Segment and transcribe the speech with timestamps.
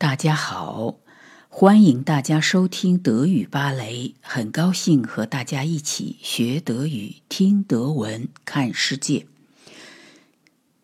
[0.00, 0.94] 大家好，
[1.50, 4.14] 欢迎大家收听德语芭蕾。
[4.22, 9.26] 很高兴和大家一起学德语、听德文、看世界。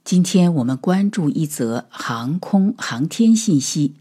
[0.05, 3.95] 今天我们关注一则航空航天信息。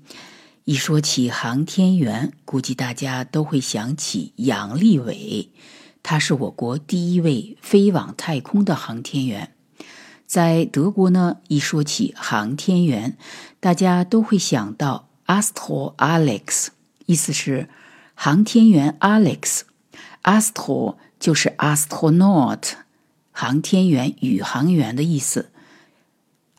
[0.66, 5.50] 一说起航天员，估计大家都会想起杨利伟，
[6.04, 9.55] 他是我国第一位飞往太空的航天员。
[10.26, 13.18] 在德国呢，一说起航天员，
[13.60, 16.68] 大家都会想到 Astro Alex，
[17.06, 17.70] 意思是
[18.14, 19.62] 航天员 Alex。
[20.24, 22.72] Astro 就是 astronaut，
[23.32, 25.52] 航天员、宇航员的意思。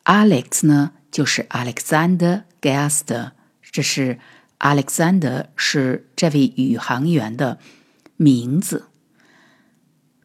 [0.04, 3.32] Alex 呢，就是 Alexander Gast，
[3.72, 4.20] 这是
[4.60, 7.58] Alexander 是这位宇航员的
[8.16, 8.86] 名字。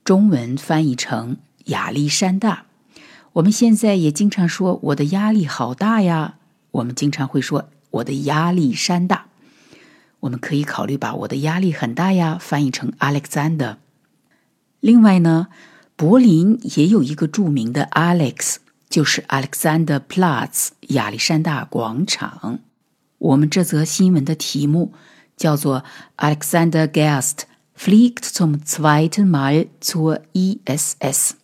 [0.04, 2.66] 中文翻译成亚历山大。
[3.34, 6.36] 我们现在也经常说我的压力好大呀。
[6.72, 9.28] 我们经常会说我的压力山大。
[10.22, 13.78] 我们可以考虑把我的压力很大呀翻译成 Alexander。
[14.80, 15.48] 另外呢，
[15.96, 18.58] 柏林也有一个著名的 Alex，
[18.90, 22.60] 就是 Alexander Platz 亚历山大广场。
[23.18, 24.94] 我们这则新闻的题目
[25.38, 25.84] 叫做
[26.18, 27.44] Alexander Gerst
[27.78, 31.41] fliegt zum zweiten Mal zur ISS。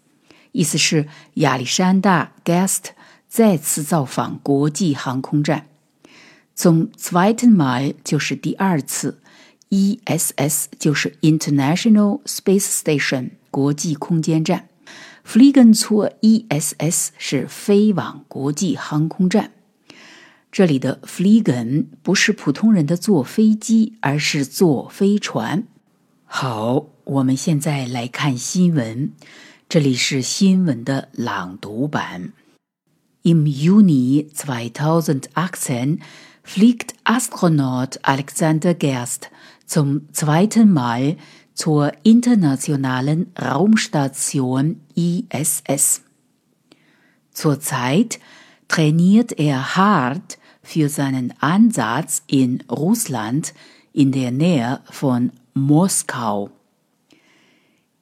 [0.58, 2.86] 意思是亚历山大 Guest
[3.28, 5.68] 再次造访国际航空站。
[6.56, 9.22] 从 zweiten Mal 就是第二次
[9.70, 14.68] ，ESS 就是 International Space Station 国际空间站
[15.24, 19.52] ，fliegen zur ISS 是飞往国际航空站。
[20.52, 25.68] 这里的 fliegen 不是普通人的坐飞机，而是坐飞船。
[26.26, 29.12] 好，我们现在来看新闻。
[29.69, 32.33] 这里是新闻的朗读版。
[33.23, 36.01] Im Juni 2018
[36.43, 39.31] fliegt Astronaut Alexander Gerst
[39.65, 41.17] zum zweiten Mal
[41.55, 46.03] zur internationalen Raumstation ISS.
[47.33, 48.19] Zurzeit
[48.69, 53.55] trainiert er hart für seinen Ansatz in Russland
[53.93, 56.51] in der Nähe von Moskau.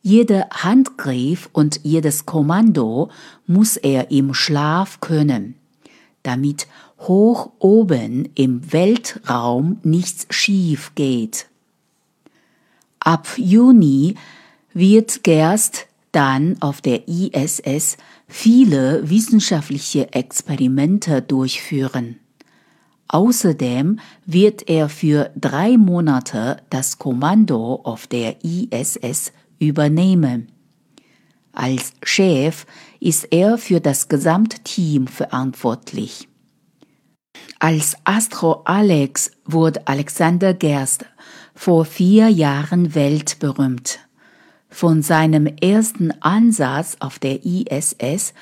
[0.07, 3.09] Jeder Handgriff und jedes Kommando
[3.47, 5.55] muss er im Schlaf können,
[6.21, 6.67] damit
[6.99, 11.47] hoch oben im Weltraum nichts schief geht.
[12.99, 14.13] Ab Juni
[14.75, 22.19] wird Gerst dann auf der ISS viele wissenschaftliche Experimente durchführen.
[23.07, 30.51] Außerdem wird er für drei Monate das Kommando auf der ISS übernehmen.
[31.51, 32.65] Als Chef
[32.99, 36.27] ist er für das Gesamtteam verantwortlich.
[37.59, 41.05] Als Astro Alex wurde Alexander Gerst
[41.53, 43.99] vor vier Jahren weltberühmt.
[44.69, 48.33] Von seinem ersten Ansatz auf der ISS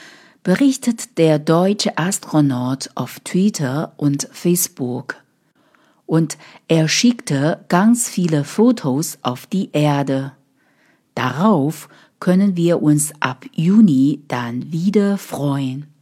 [0.41, 5.15] berichtet der deutsche Astronaut auf Twitter und Facebook.
[6.05, 6.37] Und
[6.67, 10.33] er schickte ganz viele Fotos auf die Erde.
[11.15, 15.92] Darauf können wir uns ab Juni dann wieder freuen.